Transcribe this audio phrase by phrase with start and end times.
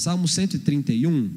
[0.00, 1.28] Salmo 131.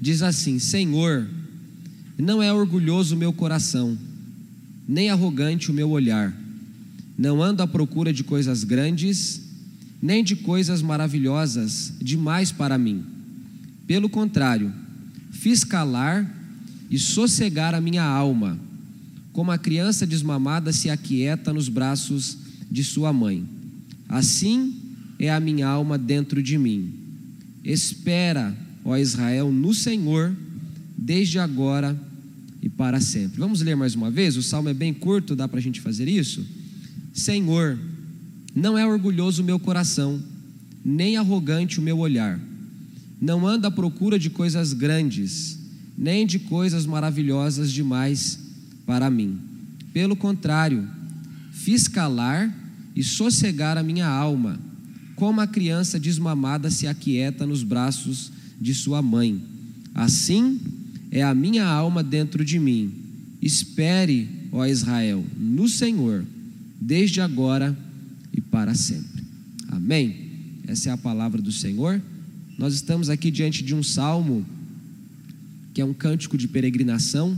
[0.00, 1.30] Diz assim: Senhor,
[2.18, 3.96] não é orgulhoso o meu coração,
[4.88, 6.36] nem arrogante o meu olhar.
[7.16, 9.42] Não ando à procura de coisas grandes,
[10.02, 13.04] nem de coisas maravilhosas demais para mim.
[13.86, 14.72] Pelo contrário,
[15.30, 16.28] fiz calar
[16.90, 18.58] e sossegar a minha alma,
[19.32, 23.44] como a criança desmamada se aquieta nos braços de sua mãe.
[24.08, 24.74] Assim
[25.18, 26.92] é a minha alma dentro de mim.
[27.64, 30.34] Espera, ó Israel, no Senhor,
[30.96, 31.98] desde agora
[32.62, 33.38] e para sempre.
[33.38, 34.36] Vamos ler mais uma vez?
[34.36, 36.44] O salmo é bem curto, dá para a gente fazer isso?
[37.12, 37.78] Senhor,
[38.54, 40.20] não é orgulhoso o meu coração,
[40.84, 42.40] nem arrogante o meu olhar.
[43.20, 45.58] Não anda à procura de coisas grandes,
[45.96, 48.38] nem de coisas maravilhosas demais
[48.84, 49.38] para mim.
[49.92, 50.86] Pelo contrário,
[51.56, 52.54] fiz calar
[52.94, 54.60] e sossegar a minha alma,
[55.16, 59.42] como a criança desmamada se aquieta nos braços de sua mãe.
[59.94, 60.60] Assim
[61.10, 62.92] é a minha alma dentro de mim.
[63.40, 66.24] Espere, ó Israel, no Senhor,
[66.80, 67.76] desde agora
[68.32, 69.24] e para sempre.
[69.68, 70.60] Amém.
[70.66, 72.00] Essa é a palavra do Senhor.
[72.58, 74.44] Nós estamos aqui diante de um salmo
[75.72, 77.36] que é um cântico de peregrinação.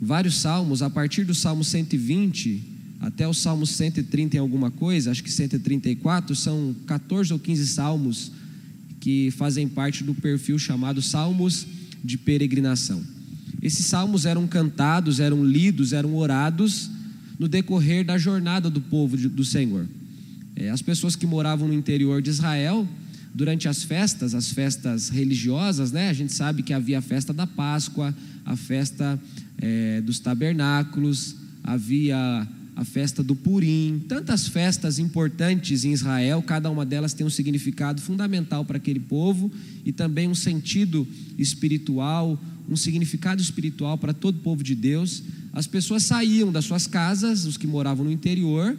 [0.00, 5.22] Vários salmos, a partir do Salmo 120 até o Salmo 130 em alguma coisa, acho
[5.22, 8.32] que 134, são 14 ou 15 salmos
[9.00, 11.66] que fazem parte do perfil chamado Salmos
[12.02, 13.02] de Peregrinação.
[13.62, 16.90] Esses salmos eram cantados, eram lidos, eram orados
[17.38, 19.86] no decorrer da jornada do povo do Senhor.
[20.56, 22.86] É, as pessoas que moravam no interior de Israel
[23.32, 26.08] durante as festas, as festas religiosas, né?
[26.08, 29.20] A gente sabe que havia a festa da Páscoa, a festa
[29.58, 32.46] é, dos tabernáculos, havia
[32.78, 38.00] a festa do Purim, tantas festas importantes em Israel, cada uma delas tem um significado
[38.00, 39.50] fundamental para aquele povo
[39.84, 41.04] e também um sentido
[41.36, 45.24] espiritual, um significado espiritual para todo o povo de Deus.
[45.52, 48.78] As pessoas saíam das suas casas, os que moravam no interior,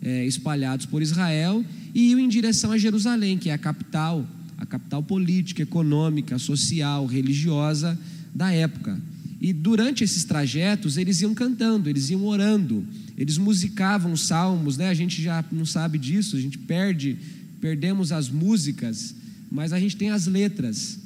[0.00, 4.24] é, espalhados por Israel, e iam em direção a Jerusalém, que é a capital,
[4.56, 7.98] a capital política, econômica, social, religiosa
[8.32, 9.02] da época.
[9.40, 12.86] E durante esses trajetos, eles iam cantando, eles iam orando,
[13.16, 14.88] eles musicavam os salmos, né?
[14.88, 17.16] A gente já não sabe disso, a gente perde,
[17.60, 19.14] perdemos as músicas,
[19.50, 20.98] mas a gente tem as letras.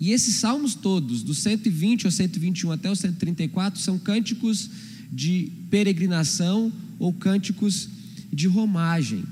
[0.00, 4.70] E esses salmos todos, do 120 ao 121 até o 134, são cânticos
[5.10, 7.88] de peregrinação ou cânticos
[8.32, 9.24] de romagem.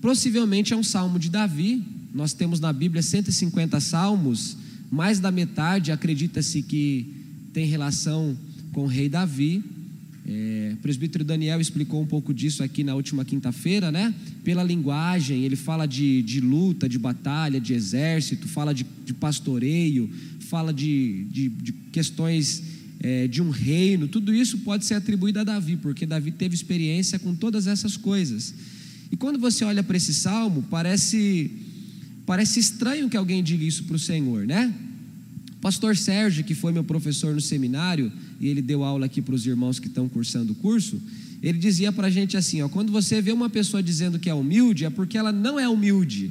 [0.00, 1.82] Possivelmente é um salmo de Davi.
[2.14, 4.56] Nós temos na Bíblia 150 salmos,
[4.90, 7.12] mais da metade acredita-se que
[7.52, 8.36] tem relação
[8.72, 9.62] com o rei Davi.
[10.28, 14.12] É, o presbítero Daniel explicou um pouco disso aqui na última quinta-feira, né?
[14.42, 20.10] Pela linguagem, ele fala de, de luta, de batalha, de exército, fala de, de pastoreio,
[20.40, 22.62] fala de, de, de questões
[22.98, 27.18] é, de um reino, tudo isso pode ser atribuído a Davi, porque Davi teve experiência
[27.18, 28.54] com todas essas coisas.
[29.12, 31.50] E quando você olha para esse salmo, parece,
[32.24, 34.74] parece estranho que alguém diga isso para o Senhor, né?
[35.66, 39.44] Pastor Sérgio, que foi meu professor no seminário, e ele deu aula aqui para os
[39.44, 41.02] irmãos que estão cursando o curso,
[41.42, 44.34] ele dizia para a gente assim: ó, quando você vê uma pessoa dizendo que é
[44.34, 46.30] humilde, é porque ela não é humilde.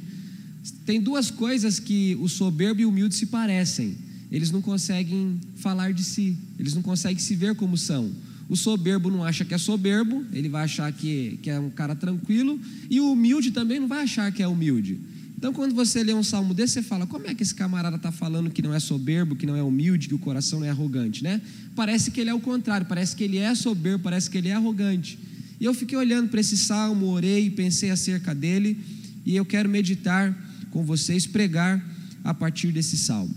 [0.85, 3.97] Tem duas coisas que o soberbo e o humilde se parecem
[4.31, 8.11] eles não conseguem falar de si, eles não conseguem se ver como são.
[8.47, 11.95] O soberbo não acha que é soberbo, ele vai achar que, que é um cara
[11.95, 12.59] tranquilo,
[12.89, 14.99] e o humilde também não vai achar que é humilde.
[15.45, 18.11] Então, quando você lê um salmo desse, você fala: como é que esse camarada está
[18.11, 21.23] falando que não é soberbo, que não é humilde, que o coração não é arrogante,
[21.23, 21.39] né?
[21.75, 24.53] Parece que ele é o contrário, parece que ele é soberbo, parece que ele é
[24.53, 25.19] arrogante.
[25.59, 28.75] E eu fiquei olhando para esse salmo, orei, pensei acerca dele,
[29.23, 30.35] e eu quero meditar
[30.71, 31.79] com vocês, pregar
[32.23, 33.35] a partir desse salmo.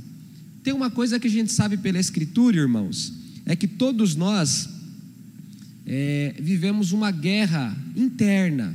[0.65, 3.13] Tem uma coisa que a gente sabe pela Escritura, irmãos,
[3.45, 4.67] é que todos nós
[5.85, 8.75] é, vivemos uma guerra interna.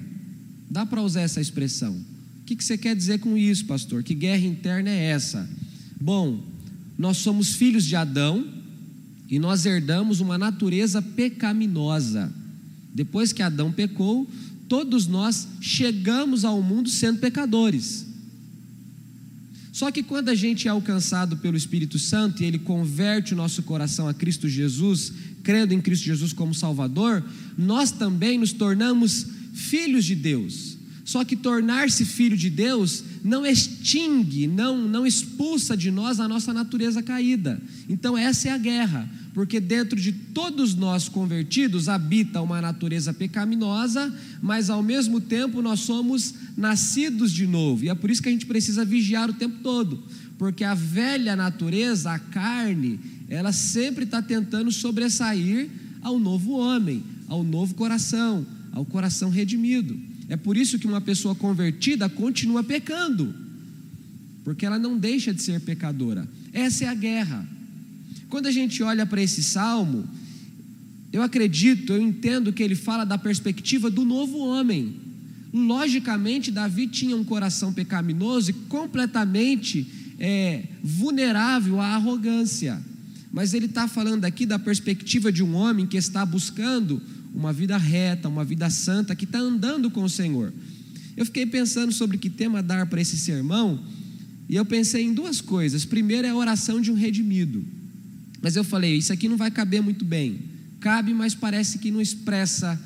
[0.70, 2.13] Dá para usar essa expressão?
[2.44, 4.04] O que, que você quer dizer com isso, pastor?
[4.04, 5.50] Que guerra interna é essa?
[6.00, 6.44] Bom,
[6.98, 8.46] nós somos filhos de Adão
[9.30, 12.30] e nós herdamos uma natureza pecaminosa.
[12.94, 14.30] Depois que Adão pecou,
[14.68, 18.06] todos nós chegamos ao mundo sendo pecadores.
[19.72, 23.64] Só que quando a gente é alcançado pelo Espírito Santo e ele converte o nosso
[23.64, 25.14] coração a Cristo Jesus,
[25.44, 27.24] crendo em Cristo Jesus como Salvador,
[27.58, 30.73] nós também nos tornamos filhos de Deus.
[31.14, 36.52] Só que tornar-se filho de Deus não extingue, não, não expulsa de nós a nossa
[36.52, 37.62] natureza caída.
[37.88, 39.08] Então essa é a guerra.
[39.34, 45.82] porque dentro de todos nós convertidos habita uma natureza pecaminosa, mas ao mesmo tempo nós
[45.82, 49.58] somos nascidos de novo, e é por isso que a gente precisa vigiar o tempo
[49.64, 50.04] todo,
[50.38, 55.70] porque a velha natureza, a carne, ela sempre está tentando sobressair
[56.02, 60.13] ao novo homem, ao novo coração, ao coração redimido.
[60.30, 63.34] É por isso que uma pessoa convertida continua pecando,
[64.44, 66.28] porque ela não deixa de ser pecadora.
[66.52, 67.48] Essa é a guerra.
[68.30, 70.08] Quando a gente olha para esse salmo,
[71.12, 74.96] eu acredito, eu entendo que ele fala da perspectiva do novo homem.
[75.54, 79.86] Logicamente, Davi tinha um coração pecaminoso e completamente
[80.18, 82.82] é, vulnerável à arrogância.
[83.32, 87.00] Mas ele está falando aqui da perspectiva de um homem que está buscando
[87.34, 90.54] uma vida reta, uma vida santa, que está andando com o Senhor.
[91.18, 93.84] Eu fiquei pensando sobre que tema dar para esse sermão,
[94.48, 95.86] e eu pensei em duas coisas.
[95.86, 97.66] Primeiro é a oração de um redimido.
[98.42, 100.40] Mas eu falei, isso aqui não vai caber muito bem.
[100.80, 102.80] Cabe, mas parece que não expressa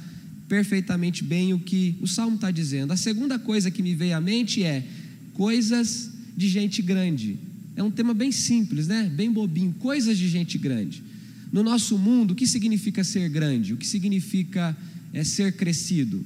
[0.48, 2.94] perfeitamente bem o que o salmo está dizendo.
[2.94, 4.86] A segunda coisa que me veio à mente é
[5.34, 7.40] coisas de gente grande.
[7.76, 9.12] É um tema bem simples, né?
[9.14, 9.74] Bem bobinho.
[9.80, 11.04] Coisas de gente grande.
[11.52, 13.74] No nosso mundo, o que significa ser grande?
[13.74, 14.76] O que significa
[15.14, 16.24] é, ser crescido?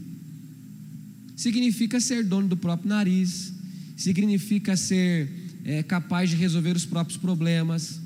[1.36, 3.54] Significa ser dono do próprio nariz,
[3.96, 5.30] significa ser
[5.64, 8.00] é, capaz de resolver os próprios problemas,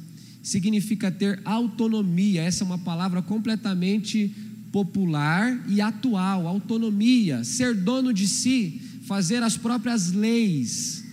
[0.43, 2.41] significa ter autonomia.
[2.41, 4.33] Essa é uma palavra completamente
[4.71, 6.47] popular e atual.
[6.47, 11.03] Autonomia, ser dono de si, fazer as próprias leis.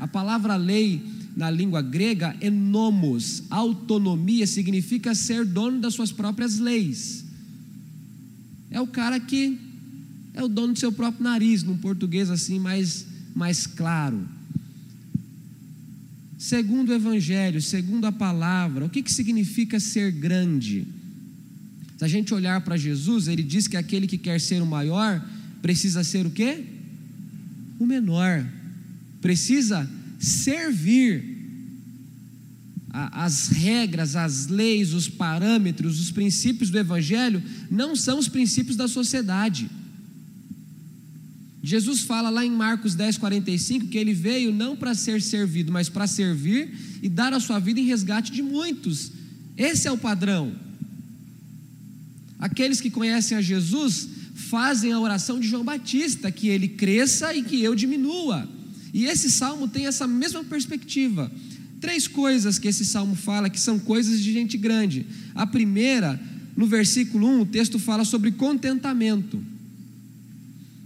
[0.00, 3.42] A palavra lei na língua grega é nomos.
[3.50, 7.24] Autonomia significa ser dono das suas próprias leis.
[8.70, 9.58] É o cara que
[10.32, 14.26] é o dono do seu próprio nariz, num português assim mais, mais claro.
[16.38, 20.86] Segundo o Evangelho, segundo a palavra, o que, que significa ser grande?
[21.96, 25.24] Se a gente olhar para Jesus, ele diz que aquele que quer ser o maior
[25.62, 26.64] precisa ser o quê?
[27.78, 28.46] O menor.
[29.20, 29.88] Precisa
[30.18, 31.32] servir.
[32.90, 38.86] As regras, as leis, os parâmetros, os princípios do Evangelho não são os princípios da
[38.86, 39.68] sociedade.
[41.60, 45.88] Jesus fala lá em Marcos 10, 45 que ele veio não para ser servido, mas
[45.88, 46.72] para servir
[47.02, 49.10] e dar a sua vida em resgate de muitos.
[49.56, 50.54] Esse é o padrão.
[52.38, 57.42] Aqueles que conhecem a Jesus fazem a oração de João Batista, que ele cresça e
[57.42, 58.46] que eu diminua.
[58.94, 61.30] E esse salmo tem essa mesma perspectiva.
[61.80, 65.04] Três coisas que esse salmo fala que são coisas de gente grande.
[65.34, 66.18] A primeira,
[66.56, 69.42] no versículo 1, o texto fala sobre contentamento.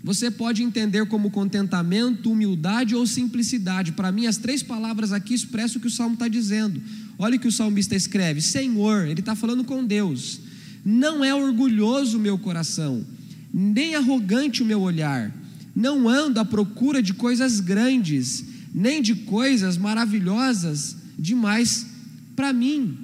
[0.03, 3.93] Você pode entender como contentamento, humildade ou simplicidade.
[3.93, 6.81] Para mim, as três palavras aqui expressam o que o salmo está dizendo.
[7.19, 10.41] Olha o que o salmista escreve: Senhor, ele está falando com Deus.
[10.83, 13.05] Não é orgulhoso o meu coração,
[13.53, 15.31] nem arrogante o meu olhar.
[15.79, 18.45] Não ando à procura de coisas grandes,
[18.75, 21.87] nem de coisas maravilhosas demais
[22.35, 22.99] para mim.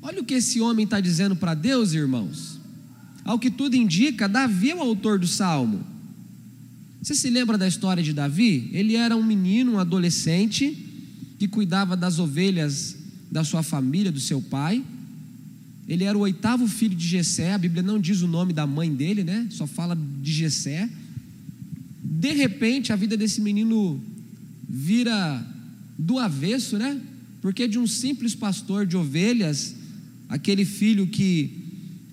[0.00, 2.58] Olha o que esse homem está dizendo para Deus, irmãos.
[3.22, 5.84] Ao que tudo indica, Davi é o autor do salmo.
[7.02, 8.70] Você se lembra da história de Davi?
[8.72, 10.74] Ele era um menino, um adolescente,
[11.38, 12.96] que cuidava das ovelhas
[13.30, 14.82] da sua família, do seu pai.
[15.88, 18.92] Ele era o oitavo filho de Jessé, a Bíblia não diz o nome da mãe
[18.92, 19.46] dele, né?
[19.50, 20.88] Só fala de Jessé.
[22.02, 24.00] De repente, a vida desse menino
[24.68, 25.46] vira
[25.98, 27.00] do avesso, né?
[27.40, 29.76] Porque de um simples pastor de ovelhas,
[30.28, 31.50] aquele filho que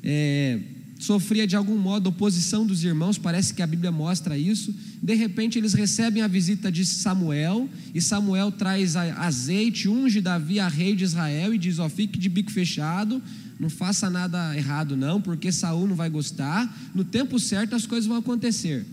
[0.03, 0.59] é,
[1.00, 4.74] sofria de algum modo oposição dos irmãos, parece que a Bíblia mostra isso.
[5.01, 10.67] De repente eles recebem a visita de Samuel, e Samuel traz azeite, unge Davi a
[10.67, 13.21] rei de Israel e diz: Ó, fique de bico fechado,
[13.63, 16.91] não faça nada errado, não, porque Saul não vai gostar.
[16.93, 18.86] No tempo certo as coisas vão acontecer.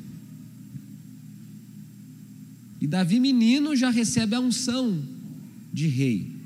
[2.80, 4.98] E Davi, menino, já recebe a unção
[5.72, 6.40] de rei.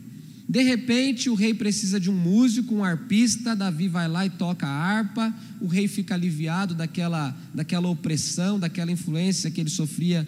[0.49, 3.55] De repente, o rei precisa de um músico, um arpista.
[3.55, 5.33] Davi vai lá e toca a harpa.
[5.61, 10.27] O rei fica aliviado daquela, daquela opressão, daquela influência que ele sofria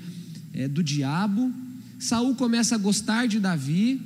[0.55, 1.53] é, do diabo.
[1.99, 4.01] Saul começa a gostar de Davi.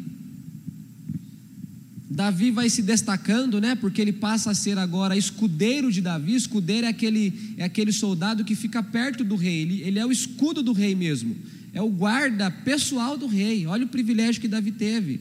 [2.10, 3.76] Davi vai se destacando, né?
[3.76, 6.34] Porque ele passa a ser agora escudeiro de Davi.
[6.34, 9.62] Escudeiro é aquele, é aquele soldado que fica perto do rei.
[9.62, 11.36] Ele, ele é o escudo do rei mesmo.
[11.72, 13.64] É o guarda pessoal do rei.
[13.64, 15.20] Olha o privilégio que Davi teve.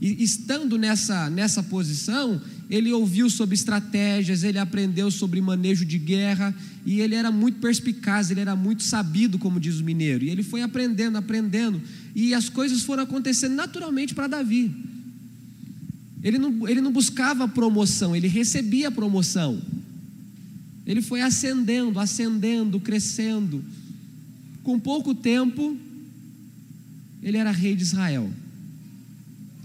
[0.00, 2.40] E estando nessa, nessa posição,
[2.70, 6.54] ele ouviu sobre estratégias, ele aprendeu sobre manejo de guerra,
[6.86, 10.24] e ele era muito perspicaz, ele era muito sabido, como diz o mineiro.
[10.24, 11.82] E ele foi aprendendo, aprendendo,
[12.14, 14.72] e as coisas foram acontecendo naturalmente para Davi.
[16.22, 19.60] Ele não, ele não buscava promoção, ele recebia promoção.
[20.86, 23.62] Ele foi ascendendo, ascendendo, crescendo.
[24.62, 25.76] Com pouco tempo,
[27.22, 28.30] ele era rei de Israel.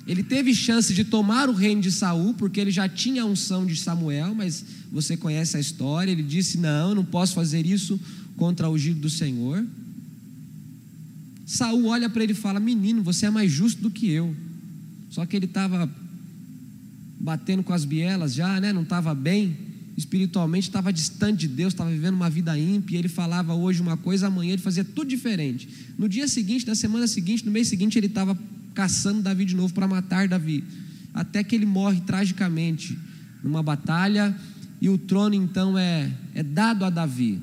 [0.05, 3.65] Ele teve chance de tomar o reino de Saul, porque ele já tinha a unção
[3.65, 6.11] de Samuel, mas você conhece a história.
[6.11, 7.99] Ele disse: Não, não posso fazer isso
[8.35, 9.65] contra o ungido do Senhor.
[11.45, 14.35] Saul olha para ele e fala: Menino, você é mais justo do que eu.
[15.09, 15.89] Só que ele estava
[17.23, 18.73] batendo com as bielas já, né?
[18.73, 19.55] Não estava bem
[19.95, 22.99] espiritualmente, estava distante de Deus, estava vivendo uma vida ímpia.
[22.99, 25.69] Ele falava hoje uma coisa, amanhã ele fazia tudo diferente.
[25.97, 28.37] No dia seguinte, na semana seguinte, no mês seguinte, ele estava
[28.73, 30.65] caçando Davi de novo para matar Davi,
[31.13, 32.99] até que ele morre tragicamente
[33.41, 34.35] numa batalha
[34.81, 37.39] e o trono então é, é dado a Davi.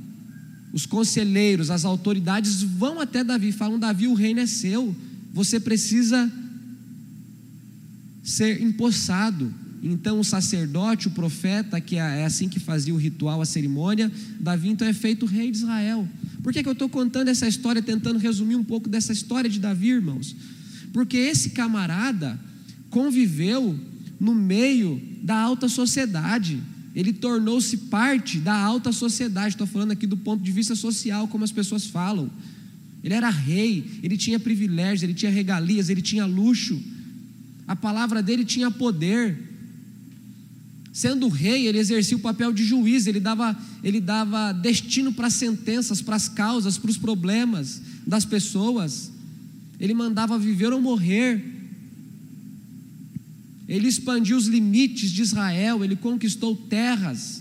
[0.75, 4.95] Os conselheiros, as autoridades vão até Davi, falam: Davi, o reino é seu,
[5.33, 6.31] você precisa
[8.23, 9.60] ser empossado.
[9.83, 14.13] Então, o sacerdote, o profeta, que é, é assim que fazia o ritual, a cerimônia,
[14.39, 16.07] Davi então é feito rei de Israel.
[16.43, 19.59] Por que, que eu estou contando essa história, tentando resumir um pouco dessa história de
[19.59, 20.37] Davi, irmãos?
[20.93, 22.39] Porque esse camarada
[22.91, 23.79] conviveu
[24.19, 26.61] no meio da alta sociedade,
[26.95, 29.55] ele tornou-se parte da alta sociedade.
[29.55, 32.31] Estou falando aqui do ponto de vista social, como as pessoas falam.
[33.03, 36.81] Ele era rei, ele tinha privilégios, ele tinha regalias, ele tinha luxo.
[37.67, 39.50] A palavra dele tinha poder.
[40.93, 45.35] Sendo rei, ele exercia o papel de juiz, ele dava, ele dava destino para as
[45.35, 49.13] sentenças, para as causas, para os problemas das pessoas.
[49.79, 51.43] Ele mandava viver ou morrer.
[53.69, 57.41] Ele expandiu os limites de Israel, ele conquistou terras.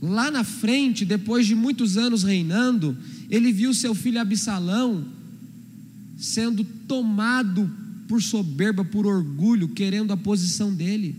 [0.00, 2.96] Lá na frente, depois de muitos anos reinando,
[3.28, 5.06] ele viu seu filho Absalão
[6.16, 7.70] sendo tomado
[8.08, 11.16] por soberba, por orgulho, querendo a posição dele.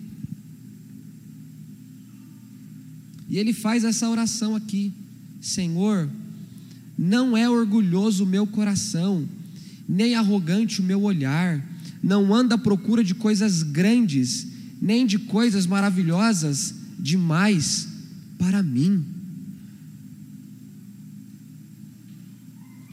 [3.29, 4.91] E ele faz essa oração aqui:
[5.41, 6.10] Senhor,
[6.98, 9.27] não é orgulhoso o meu coração,
[9.88, 11.63] nem arrogante o meu olhar,
[12.01, 14.48] não anda à procura de coisas grandes,
[14.82, 17.88] nem de coisas maravilhosas demais
[18.38, 19.17] para mim.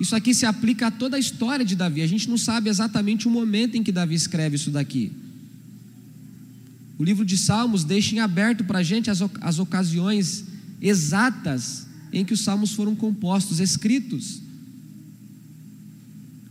[0.05, 2.03] Isso aqui se aplica a toda a história de Davi.
[2.03, 5.11] A gente não sabe exatamente o momento em que Davi escreve isso daqui.
[6.99, 10.45] O livro de Salmos deixa em aberto para a gente as, as ocasiões
[10.79, 14.43] exatas em que os salmos foram compostos, escritos.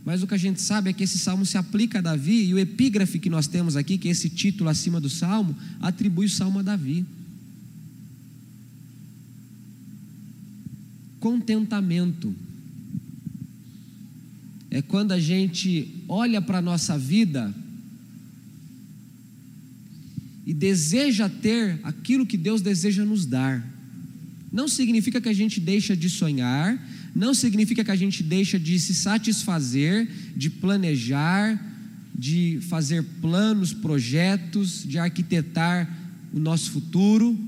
[0.04, 2.54] Mas o que a gente sabe é que esse salmo se aplica a Davi, e
[2.54, 6.28] o epígrafe que nós temos aqui, que é esse título acima do salmo, atribui o
[6.28, 7.06] salmo a Davi.
[11.20, 12.34] Contentamento
[14.74, 17.54] é quando a gente olha para a nossa vida
[20.44, 23.64] e deseja ter aquilo que Deus deseja nos dar.
[24.50, 26.76] Não significa que a gente deixa de sonhar,
[27.14, 31.56] não significa que a gente deixa de se satisfazer, de planejar,
[32.12, 35.88] de fazer planos, projetos, de arquitetar
[36.32, 37.38] o nosso futuro.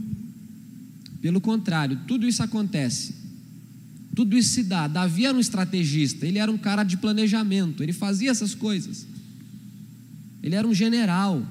[1.20, 3.15] Pelo contrário, tudo isso acontece.
[4.16, 4.88] Tudo isso se dá.
[4.88, 9.06] Davi era um estrategista, ele era um cara de planejamento, ele fazia essas coisas.
[10.42, 11.46] Ele era um general,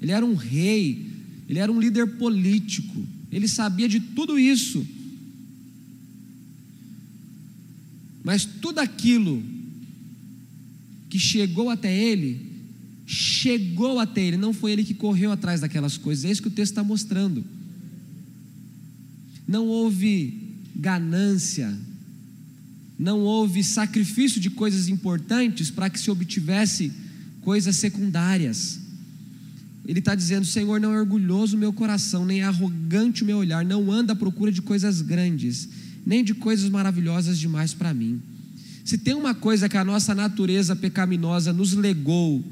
[0.00, 1.10] ele era um rei,
[1.46, 4.84] ele era um líder político, ele sabia de tudo isso.
[8.24, 9.42] Mas tudo aquilo
[11.10, 12.40] que chegou até ele,
[13.06, 16.50] chegou até ele, não foi ele que correu atrás daquelas coisas, é isso que o
[16.50, 17.44] texto está mostrando.
[19.46, 21.78] Não houve ganância,
[22.98, 26.92] não houve sacrifício de coisas importantes para que se obtivesse
[27.42, 28.80] coisas secundárias.
[29.86, 33.38] Ele está dizendo: Senhor, não é orgulhoso o meu coração, nem é arrogante o meu
[33.38, 35.68] olhar, não anda à procura de coisas grandes,
[36.04, 38.20] nem de coisas maravilhosas demais para mim.
[38.84, 42.44] Se tem uma coisa que a nossa natureza pecaminosa nos legou,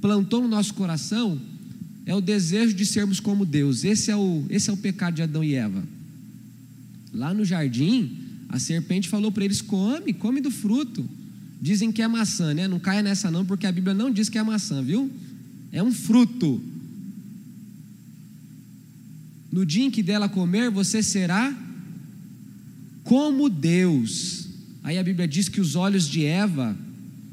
[0.00, 1.40] plantou no nosso coração,
[2.06, 3.84] é o desejo de sermos como Deus.
[3.84, 5.82] Esse é o, esse é o pecado de Adão e Eva.
[7.12, 11.08] Lá no jardim, a serpente falou para eles: come, come do fruto.
[11.62, 12.66] Dizem que é maçã, né?
[12.66, 15.10] Não caia nessa não, porque a Bíblia não diz que é maçã, viu?
[15.70, 16.60] É um fruto.
[19.52, 21.54] No dia em que dela comer, você será
[23.04, 24.48] como Deus.
[24.82, 26.76] Aí a Bíblia diz que os olhos de Eva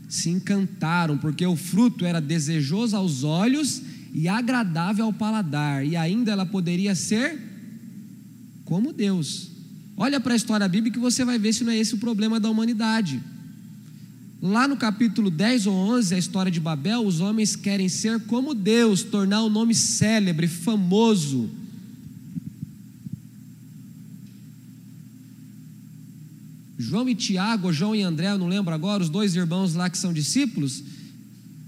[0.10, 3.82] se encantaram, porque o fruto era desejoso aos olhos
[4.14, 7.40] e agradável ao paladar, e ainda ela poderia ser
[8.66, 9.57] como Deus.
[10.00, 12.40] Olha para a história bíblica que você vai ver se não é esse o problema
[12.40, 13.20] da humanidade.
[14.40, 18.54] Lá no capítulo 10 ou 11, a história de Babel, os homens querem ser como
[18.54, 21.50] Deus, tornar o nome célebre, famoso.
[26.78, 29.98] João e Tiago, João e André, eu não lembro agora, os dois irmãos lá que
[29.98, 30.84] são discípulos,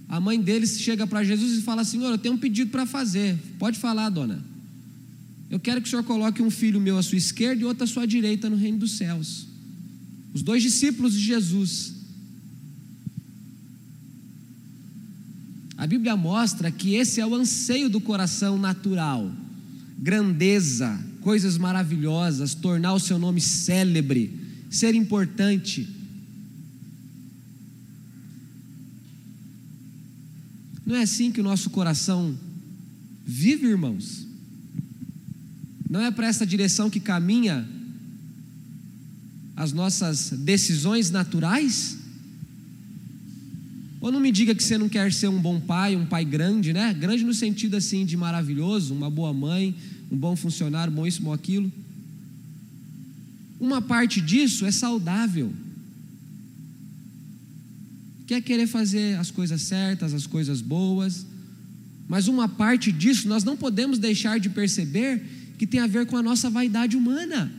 [0.07, 3.35] a mãe deles chega para Jesus e fala: Senhor, eu tenho um pedido para fazer.
[3.57, 4.43] Pode falar, dona.
[5.49, 7.87] Eu quero que o senhor coloque um filho meu à sua esquerda e outro à
[7.87, 9.47] sua direita no reino dos céus.
[10.33, 11.93] Os dois discípulos de Jesus.
[15.75, 19.31] A Bíblia mostra que esse é o anseio do coração natural:
[19.97, 24.39] grandeza, coisas maravilhosas, tornar o seu nome célebre,
[24.69, 25.87] ser importante.
[30.85, 32.37] Não é assim que o nosso coração
[33.25, 34.28] vive, irmãos?
[35.89, 37.67] Não é para essa direção que caminha
[39.55, 41.97] as nossas decisões naturais?
[43.99, 46.71] Ou não me diga que você não quer ser um bom pai, um pai grande,
[46.71, 46.93] né?
[46.93, 49.75] Grande no sentido assim de maravilhoso, uma boa mãe,
[50.11, 51.71] um bom funcionário, bom isso, bom aquilo.
[53.59, 55.51] Uma parte disso é saudável.
[58.27, 61.25] Quer querer fazer as coisas certas, as coisas boas,
[62.07, 66.15] mas uma parte disso nós não podemos deixar de perceber que tem a ver com
[66.15, 67.51] a nossa vaidade humana.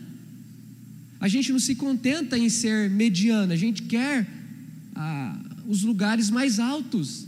[1.20, 4.26] A gente não se contenta em ser mediana, a gente quer
[4.96, 5.38] ah,
[5.68, 7.26] os lugares mais altos.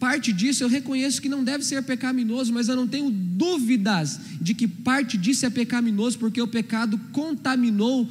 [0.00, 4.54] Parte disso eu reconheço que não deve ser pecaminoso, mas eu não tenho dúvidas de
[4.54, 8.08] que parte disso é pecaminoso, porque o pecado contaminou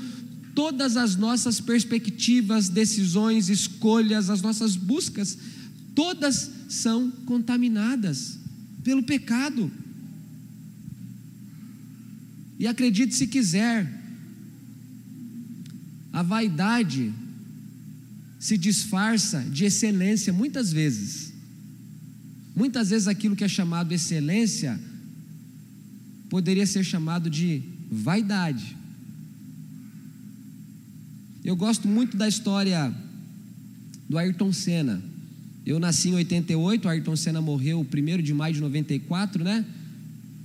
[0.54, 5.36] todas as nossas perspectivas, decisões, escolhas, as nossas buscas,
[5.96, 8.38] todas são contaminadas
[8.84, 9.72] pelo pecado.
[12.60, 13.88] E acredite se quiser,
[16.12, 17.14] a vaidade
[18.40, 21.34] se disfarça de excelência muitas vezes.
[22.56, 24.80] Muitas vezes aquilo que é chamado excelência
[26.30, 27.62] poderia ser chamado de
[27.92, 28.76] vaidade.
[31.44, 32.94] Eu gosto muito da história
[34.10, 35.02] do Ayrton Senna.
[35.66, 39.66] Eu nasci em 88, o Ayrton Senna morreu 1 de maio de 94, né?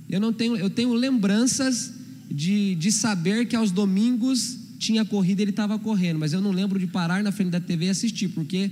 [0.09, 5.51] Eu não tenho, eu tenho lembranças de, de saber que aos domingos tinha corrida ele
[5.51, 8.69] estava correndo, mas eu não lembro de parar na frente da TV e assistir, porque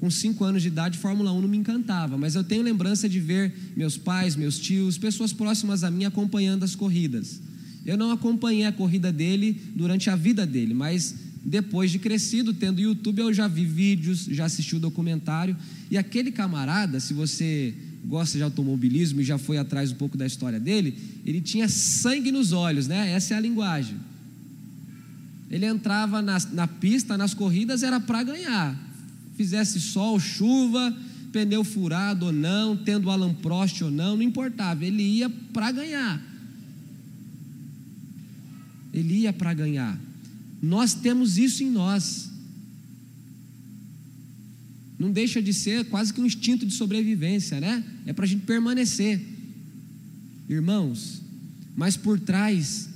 [0.00, 3.20] com cinco anos de idade, Fórmula 1 não me encantava, mas eu tenho lembrança de
[3.20, 7.40] ver meus pais, meus tios, pessoas próximas a mim acompanhando as corridas.
[7.86, 12.80] Eu não acompanhei a corrida dele durante a vida dele, mas depois de crescido, tendo
[12.80, 15.56] YouTube, eu já vi vídeos, já assisti o documentário,
[15.90, 17.74] e aquele camarada, se você
[18.04, 22.30] gosta de automobilismo e já foi atrás um pouco da história dele, ele tinha sangue
[22.30, 23.10] nos olhos, né?
[23.10, 23.96] Essa é a linguagem.
[25.50, 28.78] Ele entrava na, na pista, nas corridas, era para ganhar.
[29.36, 30.94] Fizesse sol, chuva,
[31.32, 36.22] pneu furado ou não, tendo Alan Prost ou não, não importava, ele ia para ganhar.
[38.92, 39.98] Ele ia para ganhar.
[40.62, 42.30] Nós temos isso em nós.
[44.98, 47.84] Não deixa de ser quase que um instinto de sobrevivência, né?
[48.06, 49.20] É para a gente permanecer.
[50.48, 51.22] Irmãos,
[51.76, 52.88] mas por trás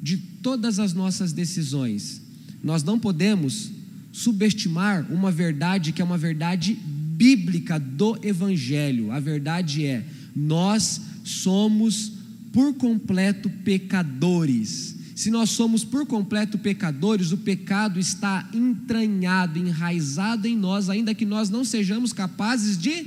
[0.00, 2.20] de todas as nossas decisões,
[2.62, 3.70] nós não podemos
[4.12, 9.10] subestimar uma verdade que é uma verdade bíblica do Evangelho.
[9.10, 12.12] A verdade é: nós somos
[12.52, 14.96] por completo pecadores.
[15.14, 21.26] Se nós somos por completo pecadores, o pecado está entranhado, enraizado em nós, ainda que
[21.26, 23.06] nós não sejamos capazes de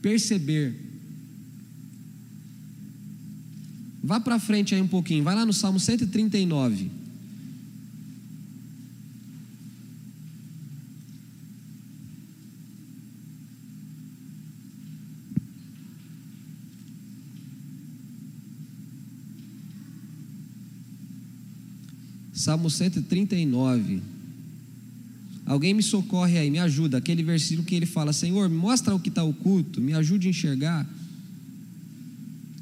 [0.00, 0.74] perceber.
[4.02, 7.01] Vá para frente aí um pouquinho, vai lá no Salmo 139.
[22.32, 24.02] Salmo 139.
[25.44, 26.98] Alguém me socorre aí, me ajuda.
[26.98, 30.88] Aquele versículo que ele fala: Senhor, mostra o que está oculto, me ajude a enxergar.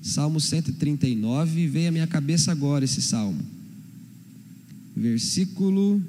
[0.03, 3.41] Salmo 139, veio à minha cabeça agora esse salmo.
[4.97, 6.03] Versículo.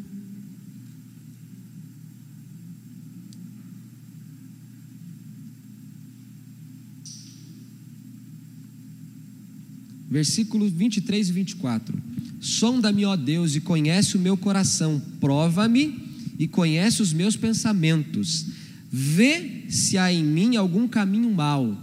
[10.10, 11.98] Versículos 23 e 24.
[12.42, 18.48] Sonda-me, ó Deus, e conhece o meu coração, prova-me e conhece os meus pensamentos.
[18.92, 21.78] Vê se há em mim algum caminho mau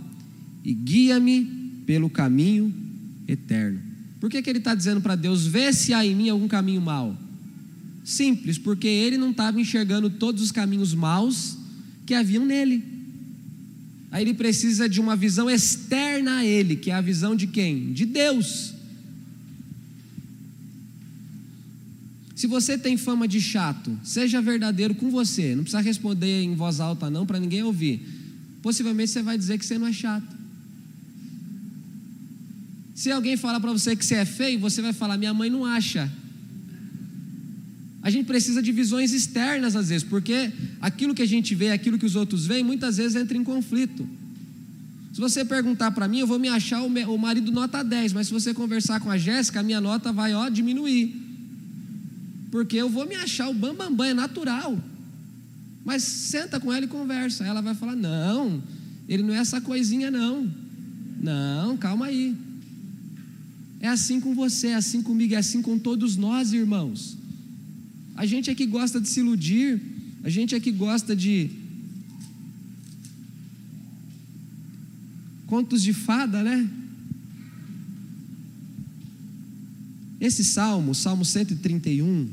[0.64, 1.44] e guia-me
[1.86, 2.74] pelo caminho
[3.28, 3.80] eterno.
[4.20, 6.80] Por que, que ele está dizendo para Deus: vê se há em mim algum caminho
[6.80, 7.16] mau?
[8.04, 11.56] Simples, porque ele não estava enxergando todos os caminhos maus
[12.04, 12.82] que haviam nele.
[14.10, 17.92] Aí ele precisa de uma visão externa a ele, que é a visão de quem?
[17.92, 18.74] De Deus.
[22.38, 25.56] Se você tem fama de chato, seja verdadeiro com você.
[25.56, 28.00] Não precisa responder em voz alta, não, para ninguém ouvir.
[28.62, 30.36] Possivelmente você vai dizer que você não é chato.
[32.94, 35.64] Se alguém falar para você que você é feio, você vai falar: minha mãe não
[35.64, 36.08] acha.
[38.04, 41.98] A gente precisa de visões externas às vezes, porque aquilo que a gente vê, aquilo
[41.98, 44.08] que os outros veem, muitas vezes entra em conflito.
[45.12, 48.32] Se você perguntar para mim, eu vou me achar o marido nota 10, mas se
[48.32, 51.26] você conversar com a Jéssica, a minha nota vai ó, diminuir
[52.50, 54.78] porque eu vou me achar o bambambam, bam, bam, é natural.
[55.84, 57.44] Mas senta com ela e conversa.
[57.44, 58.62] Ela vai falar: não,
[59.08, 60.50] ele não é essa coisinha, não.
[61.20, 62.36] Não, calma aí.
[63.80, 67.16] É assim com você, é assim comigo, é assim com todos nós, irmãos.
[68.16, 69.80] A gente é que gosta de se iludir,
[70.24, 71.50] a gente é que gosta de
[75.46, 76.68] contos de fada, né?
[80.20, 82.28] Esse salmo, Salmo 131,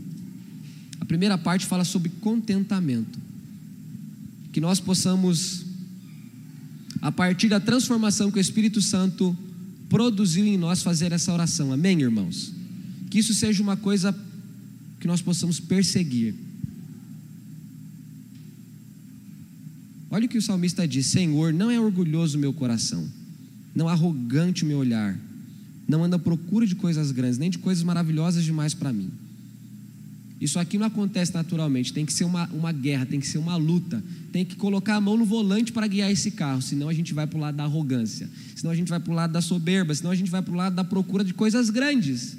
[0.99, 3.19] a primeira parte fala sobre contentamento.
[4.51, 5.65] Que nós possamos,
[7.01, 9.37] a partir da transformação que o Espírito Santo
[9.87, 11.71] produziu em nós, fazer essa oração.
[11.71, 12.51] Amém, irmãos?
[13.09, 14.17] Que isso seja uma coisa
[14.99, 16.33] que nós possamos perseguir.
[20.09, 23.07] Olha o que o salmista diz: Senhor, não é orgulhoso o meu coração,
[23.75, 25.19] não arrogante o meu olhar
[25.87, 29.09] não anda à procura de coisas grandes, nem de coisas maravilhosas demais para mim.
[30.39, 33.55] Isso aqui não acontece naturalmente, tem que ser uma, uma guerra, tem que ser uma
[33.55, 37.13] luta, tem que colocar a mão no volante para guiar esse carro, senão a gente
[37.13, 39.95] vai para o lado da arrogância, senão a gente vai para o lado da soberba,
[39.95, 42.35] senão a gente vai para o lado da procura de coisas grandes.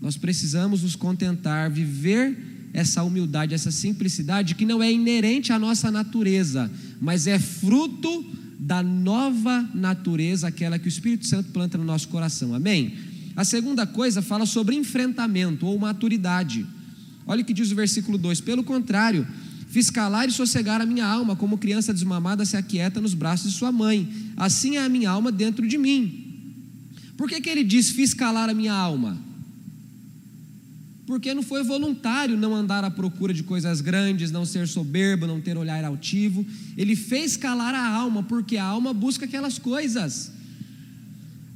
[0.00, 2.36] Nós precisamos nos contentar, viver
[2.72, 8.24] essa humildade, essa simplicidade que não é inerente à nossa natureza, mas é fruto
[8.60, 12.54] da nova natureza, aquela que o Espírito Santo planta no nosso coração.
[12.54, 12.94] Amém?
[13.34, 16.66] A segunda coisa fala sobre enfrentamento ou maturidade.
[17.26, 19.26] Olha o que diz o versículo 2: Pelo contrário,
[19.68, 23.56] fiz calar e sossegar a minha alma, como criança desmamada se aquieta nos braços de
[23.56, 24.06] sua mãe.
[24.36, 26.26] Assim é a minha alma dentro de mim.
[27.16, 29.29] Por que, que ele diz fiz calar a minha alma?
[31.10, 35.40] Porque não foi voluntário não andar à procura de coisas grandes, não ser soberbo, não
[35.40, 36.46] ter olhar altivo.
[36.76, 40.30] Ele fez calar a alma, porque a alma busca aquelas coisas.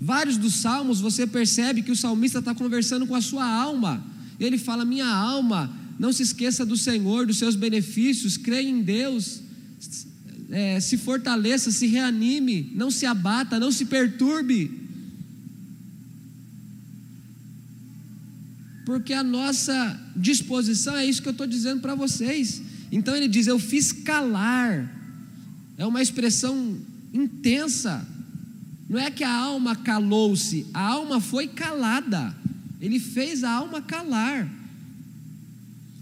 [0.01, 4.05] Vários dos salmos você percebe que o salmista está conversando com a sua alma.
[4.41, 9.41] Ele fala: Minha alma, não se esqueça do Senhor, dos seus benefícios, creia em Deus,
[10.51, 14.84] é, se fortaleça, se reanime, não se abata, não se perturbe.
[18.85, 22.63] Porque a nossa disposição é isso que eu estou dizendo para vocês.
[22.93, 24.91] Então ele diz: Eu fiz calar,
[25.79, 26.77] é uma expressão
[27.13, 28.07] intensa.
[28.89, 32.35] Não é que a alma calou-se, a alma foi calada.
[32.81, 34.51] Ele fez a alma calar.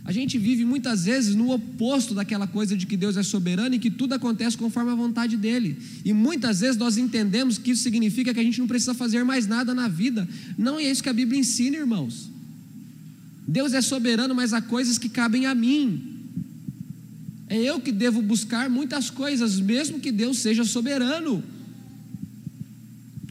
[0.05, 3.79] A gente vive muitas vezes no oposto daquela coisa de que Deus é soberano e
[3.79, 5.79] que tudo acontece conforme a vontade dele.
[6.05, 9.47] E muitas vezes nós entendemos que isso significa que a gente não precisa fazer mais
[9.47, 10.29] nada na vida.
[10.59, 12.32] Não é isso que a Bíblia ensina, irmãos.
[13.53, 16.03] Deus é soberano, mas há coisas que cabem a mim.
[17.51, 21.45] É eu que devo buscar muitas coisas, mesmo que Deus seja soberano.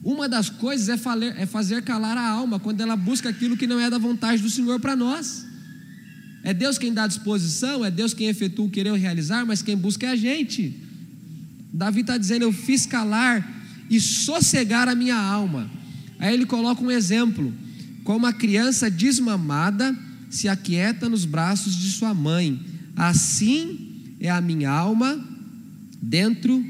[0.04, 3.66] Uma das coisas é, fazer, é fazer calar a alma quando ela busca aquilo que
[3.66, 5.44] não é da vontade do Senhor para nós.
[6.44, 10.06] É Deus quem dá disposição, é Deus quem efetua o querer realizar, mas quem busca
[10.06, 10.80] é a gente.
[11.74, 15.68] Davi está dizendo: Eu fiz calar e sossegar a minha alma.
[16.20, 17.52] Aí ele coloca um exemplo
[18.04, 19.98] como a criança desmamada
[20.32, 22.60] se aquieta nos braços de sua mãe,
[22.96, 25.20] assim é a minha alma
[26.02, 26.64] dentro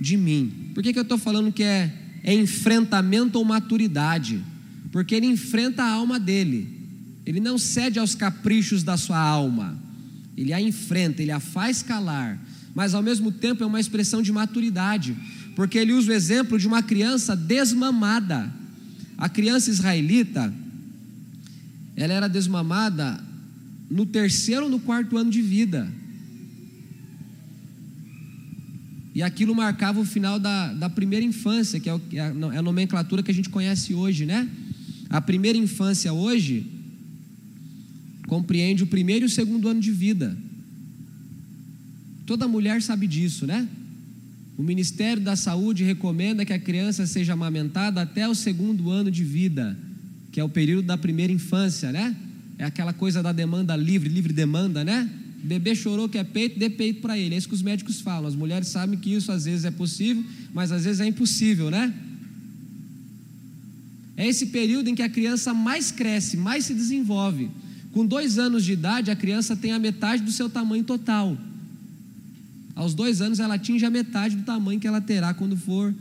[0.00, 0.70] de mim.
[0.74, 1.92] Por que, que eu estou falando que é,
[2.24, 4.42] é enfrentamento ou maturidade?
[4.90, 6.68] Porque ele enfrenta a alma dele,
[7.26, 9.78] ele não cede aos caprichos da sua alma,
[10.36, 12.40] ele a enfrenta, ele a faz calar,
[12.74, 15.14] mas ao mesmo tempo é uma expressão de maturidade,
[15.54, 18.50] porque ele usa o exemplo de uma criança desmamada.
[19.18, 20.52] A criança israelita,
[22.02, 23.22] ela era desmamada
[23.88, 25.88] no terceiro ou no quarto ano de vida.
[29.14, 33.22] E aquilo marcava o final da, da primeira infância, que é, é, é a nomenclatura
[33.22, 34.48] que a gente conhece hoje, né?
[35.10, 36.66] A primeira infância hoje
[38.26, 40.36] compreende o primeiro e o segundo ano de vida.
[42.26, 43.68] Toda mulher sabe disso, né?
[44.58, 49.22] O Ministério da Saúde recomenda que a criança seja amamentada até o segundo ano de
[49.22, 49.78] vida
[50.32, 52.16] que é o período da primeira infância, né?
[52.58, 55.08] É aquela coisa da demanda livre, livre demanda, né?
[55.44, 57.34] Bebê chorou que é peito, dê peito para ele.
[57.34, 58.28] É isso que os médicos falam.
[58.28, 61.92] As mulheres sabem que isso às vezes é possível, mas às vezes é impossível, né?
[64.16, 67.50] É esse período em que a criança mais cresce, mais se desenvolve.
[67.92, 71.36] Com dois anos de idade, a criança tem a metade do seu tamanho total.
[72.74, 75.94] Aos dois anos, ela atinge a metade do tamanho que ela terá quando for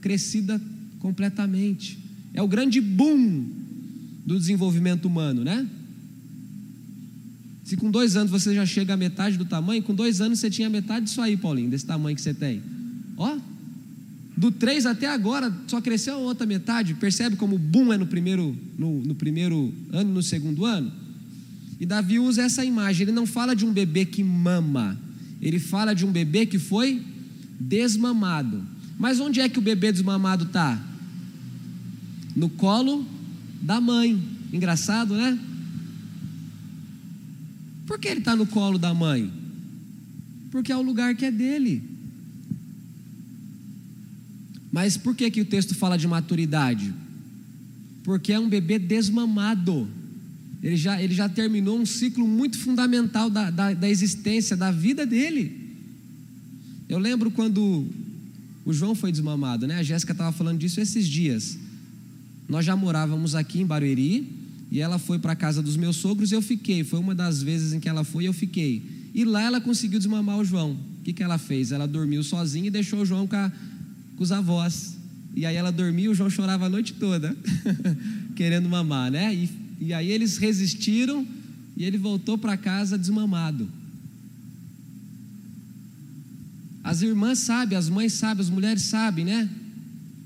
[0.00, 0.60] crescida
[0.98, 1.98] completamente.
[2.32, 3.65] É o grande boom
[4.26, 5.64] do desenvolvimento humano, né?
[7.64, 10.50] Se com dois anos você já chega à metade do tamanho, com dois anos você
[10.50, 12.60] tinha metade disso aí, Paulinho, desse tamanho que você tem.
[13.16, 13.38] Ó,
[14.36, 16.94] do três até agora só cresceu a outra metade.
[16.94, 20.92] Percebe como o boom é no primeiro, no, no primeiro ano, no segundo ano?
[21.78, 23.04] E Davi usa essa imagem.
[23.04, 24.98] Ele não fala de um bebê que mama,
[25.40, 27.02] ele fala de um bebê que foi
[27.58, 28.62] desmamado.
[28.98, 30.80] Mas onde é que o bebê desmamado está?
[32.34, 33.06] No colo
[33.62, 34.20] da mãe.
[34.52, 35.38] Engraçado, né?
[37.86, 39.30] Por que ele está no colo da mãe?
[40.50, 41.82] Porque é o lugar que é dele.
[44.72, 46.92] Mas por que, que o texto fala de maturidade?
[48.02, 49.88] Porque é um bebê desmamado.
[50.62, 55.06] Ele já, ele já terminou um ciclo muito fundamental da, da, da existência, da vida
[55.06, 55.66] dele.
[56.88, 57.86] Eu lembro quando
[58.64, 59.76] o João foi desmamado, né?
[59.78, 61.58] A Jéssica estava falando disso esses dias.
[62.48, 66.32] Nós já morávamos aqui em Barueri, e ela foi para a casa dos meus sogros
[66.32, 66.82] e eu fiquei.
[66.84, 68.82] Foi uma das vezes em que ela foi e eu fiquei.
[69.14, 70.72] E lá ela conseguiu desmamar o João.
[70.72, 71.72] O que, que ela fez?
[71.72, 73.52] Ela dormiu sozinha e deixou o João com, a,
[74.16, 74.96] com os avós.
[75.34, 77.36] E aí ela dormiu, o João chorava a noite toda,
[78.34, 79.34] querendo mamar, né?
[79.34, 81.26] E, e aí eles resistiram
[81.76, 83.68] e ele voltou para casa desmamado.
[86.82, 89.48] As irmãs sabem, as mães sabem, as mulheres sabem, né?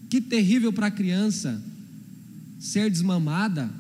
[0.09, 1.70] Que terrível para a criança
[2.61, 3.71] ser desmamada.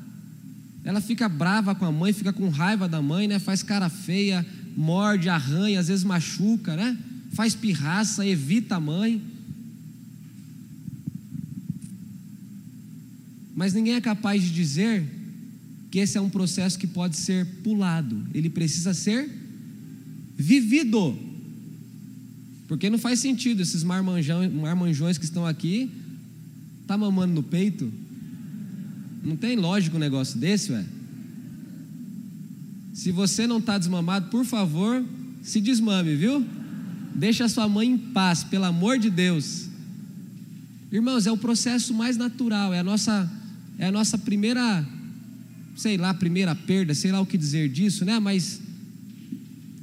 [0.82, 3.38] Ela fica brava com a mãe, fica com raiva da mãe, né?
[3.38, 6.96] Faz cara feia, morde, arranha, às vezes machuca, né?
[7.32, 9.22] Faz pirraça, evita a mãe.
[13.54, 15.06] Mas ninguém é capaz de dizer
[15.90, 18.26] que esse é um processo que pode ser pulado.
[18.32, 19.28] Ele precisa ser
[20.34, 21.18] vivido.
[22.66, 25.90] Porque não faz sentido esses marmanjões, que estão aqui
[26.86, 27.92] tá mamando no peito,
[29.22, 30.85] não tem lógico um negócio desse, ué.
[32.92, 35.04] Se você não está desmamado, por favor,
[35.42, 36.44] se desmame, viu?
[37.14, 39.68] Deixa a sua mãe em paz, pelo amor de Deus.
[40.92, 43.30] Irmãos, é o processo mais natural, é a nossa,
[43.78, 44.87] é a nossa primeira,
[45.76, 48.18] sei lá, primeira perda, sei lá o que dizer disso, né?
[48.18, 48.61] Mas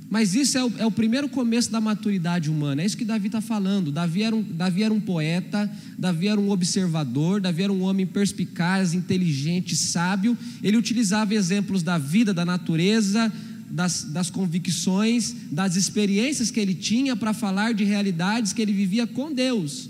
[0.10, 3.28] mas isso é o, é o, primeiro começo da maturidade humana, é isso que Davi
[3.28, 3.92] está falando.
[3.92, 8.06] Davi era, um, Davi era um poeta, Davi era um observador, Davi era um homem
[8.06, 10.38] perspicaz, inteligente, sábio.
[10.64, 13.32] Ele utilizava exemplos da vida, da natureza,
[13.70, 19.06] das, das convicções, das experiências que ele tinha para falar de realidades que ele vivia
[19.06, 19.90] com Deus.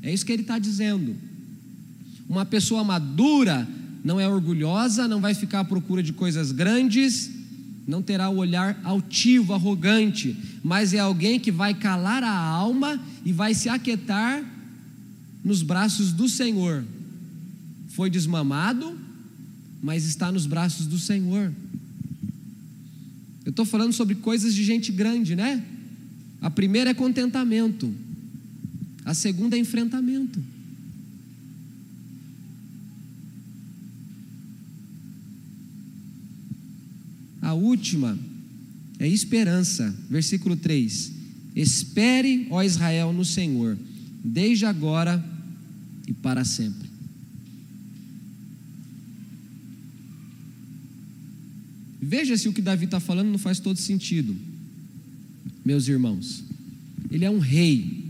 [0.00, 1.14] É isso que ele está dizendo.
[2.26, 3.68] Uma pessoa madura
[4.02, 7.41] não é orgulhosa, não vai ficar à procura de coisas grandes
[7.86, 13.32] não terá o olhar altivo, arrogante, mas é alguém que vai calar a alma e
[13.32, 14.42] vai se aquietar
[15.44, 16.84] nos braços do Senhor.
[17.88, 18.96] Foi desmamado,
[19.82, 21.52] mas está nos braços do Senhor.
[23.44, 25.62] Eu estou falando sobre coisas de gente grande, né?
[26.40, 27.92] A primeira é contentamento,
[29.04, 30.42] a segunda é enfrentamento.
[37.52, 38.18] A última
[38.98, 41.12] é esperança, versículo 3:
[41.54, 43.76] Espere, ó Israel, no Senhor,
[44.24, 45.22] desde agora
[46.08, 46.88] e para sempre.
[52.00, 54.34] Veja se o que Davi está falando não faz todo sentido,
[55.62, 56.42] meus irmãos.
[57.10, 58.02] Ele é um rei,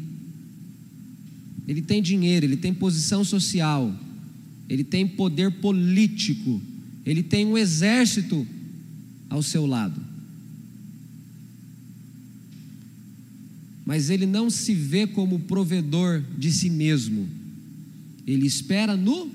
[1.66, 3.92] ele tem dinheiro, ele tem posição social,
[4.68, 6.62] ele tem poder político,
[7.04, 8.46] ele tem um exército
[9.32, 9.98] ao seu lado.
[13.84, 17.26] Mas ele não se vê como provedor de si mesmo,
[18.26, 19.30] ele espera no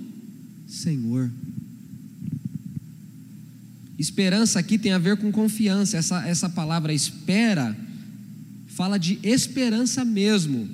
[0.68, 1.32] Senhor.
[3.98, 7.76] Esperança aqui tem a ver com confiança, essa, essa palavra espera
[8.68, 10.70] fala de esperança mesmo,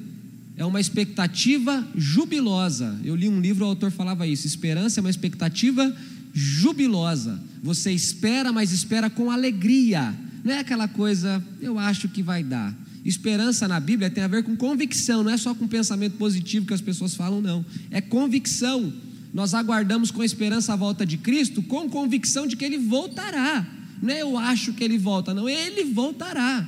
[0.57, 2.99] é uma expectativa jubilosa.
[3.01, 5.95] Eu li um livro, o autor falava isso: esperança é uma expectativa
[6.34, 7.39] jubilosa.
[7.62, 10.13] Você espera, mas espera com alegria.
[10.43, 12.76] Não é aquela coisa, eu acho que vai dar.
[13.06, 16.74] Esperança na Bíblia tem a ver com convicção, não é só com pensamento positivo que
[16.74, 17.65] as pessoas falam, não.
[17.91, 18.91] É convicção.
[19.34, 23.65] Nós aguardamos com esperança a volta de Cristo, com convicção de que Ele voltará.
[24.02, 26.67] Não é eu acho que Ele volta, não, Ele voltará.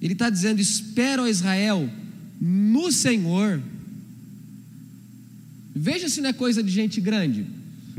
[0.00, 1.88] Ele está dizendo: espera, ó Israel,
[2.40, 3.62] no Senhor.
[5.74, 7.46] Veja se não é coisa de gente grande,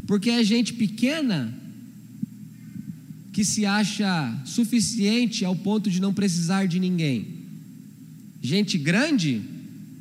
[0.08, 1.54] porque é gente pequena
[3.34, 7.28] que se acha suficiente ao ponto de não precisar de ninguém.
[8.42, 9.42] Gente grande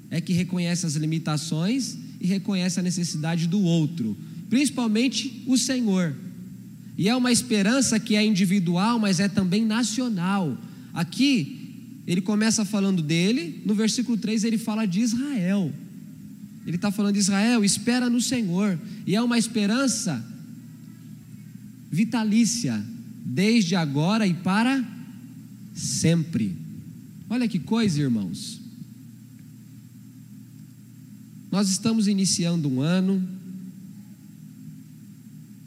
[0.09, 4.17] é que reconhece as limitações e reconhece a necessidade do outro,
[4.49, 6.15] principalmente o Senhor.
[6.97, 10.57] E é uma esperança que é individual, mas é também nacional.
[10.95, 15.71] Aqui, ele começa falando dele, no versículo 3 ele fala de Israel.
[16.67, 18.79] Ele está falando Israel, espera no Senhor.
[19.07, 20.25] E é uma esperança
[21.91, 22.85] vitalícia,
[23.25, 24.85] desde agora e para
[25.75, 26.57] sempre.
[27.31, 28.61] Olha que coisa, irmãos.
[31.51, 33.27] Nós estamos iniciando um ano,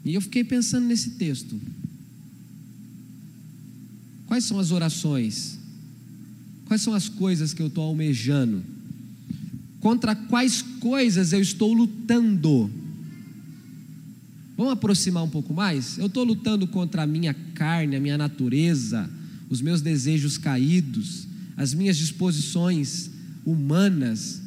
[0.04, 1.58] e eu fiquei pensando nesse texto.
[4.26, 5.58] Quais são as orações?
[6.66, 8.62] Quais são as coisas que eu estou almejando?
[9.80, 12.70] Contra quais coisas eu estou lutando?
[14.56, 15.96] Vamos aproximar um pouco mais?
[15.96, 19.08] Eu estou lutando contra a minha carne, a minha natureza,
[19.48, 23.10] os meus desejos caídos, as minhas disposições
[23.44, 24.42] humanas,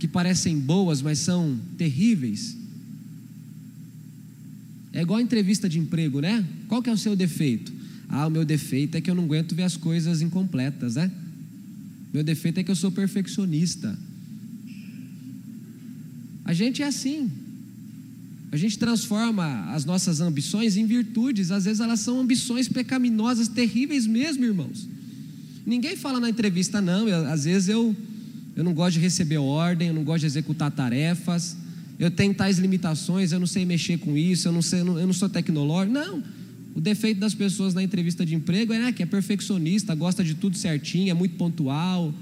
[0.00, 2.56] que parecem boas, mas são terríveis.
[4.94, 6.42] É igual a entrevista de emprego, né?
[6.68, 7.70] Qual que é o seu defeito?
[8.08, 11.10] Ah, o meu defeito é que eu não aguento ver as coisas incompletas, né?
[12.12, 13.98] Meu defeito é que eu sou perfeccionista.
[16.44, 17.30] A gente é assim.
[18.50, 24.06] A gente transforma as nossas ambições em virtudes, às vezes elas são ambições pecaminosas, terríveis
[24.06, 24.88] mesmo, irmãos.
[25.66, 27.94] Ninguém fala na entrevista, não, eu, às vezes eu,
[28.56, 31.58] eu não gosto de receber ordem, eu não gosto de executar tarefas,
[31.98, 34.98] eu tenho tais limitações, eu não sei mexer com isso, eu não, sei, eu não,
[34.98, 35.92] eu não sou tecnológico.
[35.92, 36.22] Não,
[36.74, 40.34] o defeito das pessoas na entrevista de emprego é né, que é perfeccionista, gosta de
[40.34, 42.14] tudo certinho, é muito pontual.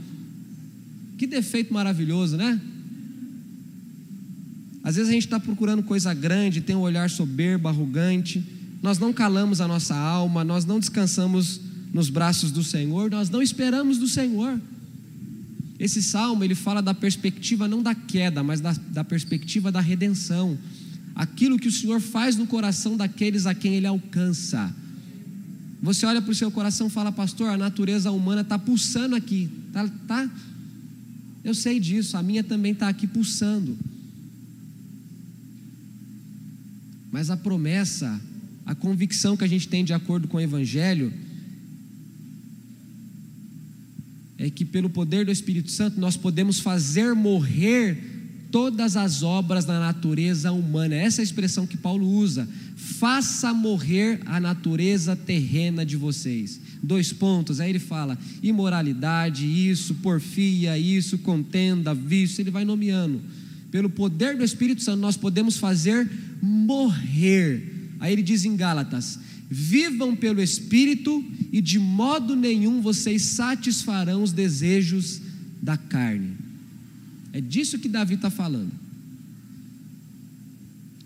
[1.18, 2.60] Que defeito maravilhoso, né?
[4.82, 8.42] Às vezes a gente está procurando coisa grande, tem um olhar soberbo, arrogante,
[8.82, 11.60] nós não calamos a nossa alma, nós não descansamos
[11.92, 14.60] nos braços do Senhor, nós não esperamos do Senhor.
[15.78, 20.56] Esse salmo ele fala da perspectiva não da queda, mas da, da perspectiva da redenção.
[21.16, 24.72] Aquilo que o Senhor faz no coração daqueles a quem Ele alcança.
[25.82, 29.48] Você olha para o seu coração e fala, pastor, a natureza humana está pulsando aqui.
[29.72, 30.30] Tá, tá?
[31.42, 33.78] Eu sei disso, a minha também está aqui pulsando.
[37.10, 38.20] Mas a promessa,
[38.66, 41.10] a convicção que a gente tem de acordo com o Evangelho,
[44.36, 48.15] é que pelo poder do Espírito Santo nós podemos fazer morrer
[48.56, 50.94] todas as obras da natureza humana.
[50.94, 52.48] Essa é a expressão que Paulo usa.
[52.74, 56.58] Faça morrer a natureza terrena de vocês.
[56.82, 57.60] Dois pontos.
[57.60, 62.40] Aí ele fala: imoralidade, isso, porfia, isso, contenda, vício.
[62.40, 63.20] Ele vai nomeando.
[63.70, 67.92] Pelo poder do Espírito Santo, nós podemos fazer morrer.
[68.00, 69.18] Aí ele diz em Gálatas:
[69.50, 75.20] vivam pelo Espírito e de modo nenhum vocês satisfarão os desejos
[75.60, 76.45] da carne.
[77.36, 78.72] É disso que Davi está falando.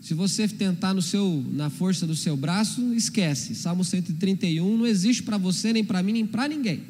[0.00, 3.52] Se você tentar no seu, na força do seu braço, esquece.
[3.52, 6.82] Salmo 131 não existe para você, nem para mim, nem para ninguém.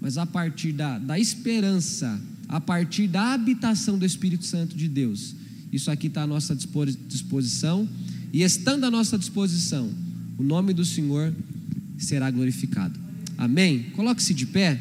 [0.00, 5.34] Mas a partir da, da esperança, a partir da habitação do Espírito Santo de Deus,
[5.72, 7.88] isso aqui está à nossa disposição,
[8.32, 9.90] e estando à nossa disposição,
[10.38, 11.34] o nome do Senhor
[11.98, 12.96] será glorificado.
[13.36, 13.90] Amém?
[13.96, 14.80] Coloque-se de pé.